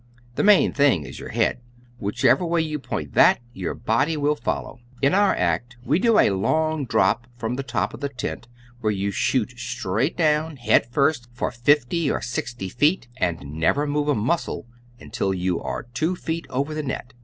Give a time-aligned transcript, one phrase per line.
[0.33, 1.59] The main thing is your head.
[1.99, 4.79] Whichever way you point that your body will follow.
[4.99, 8.47] In our act we do a long drop from the top of the tent,
[8.79, 14.07] where you shoot straight down, head first, for fifty or sixty feet and never move
[14.07, 14.65] a muscle
[14.99, 17.13] until you are two feet over the net.